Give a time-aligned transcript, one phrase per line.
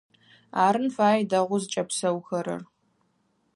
[0.65, 2.61] Арын фае дэгъоу зыкӀэпсэухэрэр.